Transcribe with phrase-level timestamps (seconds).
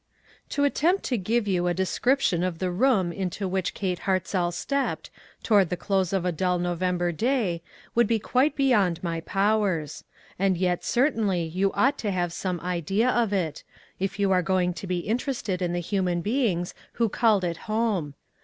[0.49, 5.11] TO attempt to give you a description of the room into which Kate Hartzell stepped,
[5.43, 7.61] toward the close of a dull Novem ber day,
[7.93, 10.03] would be quite beyond my powers.
[10.39, 13.63] And yet certainly you ought to have some idea of it,
[13.99, 17.57] if you are going to be inter ested in the human beings who called it
[17.69, 18.15] home.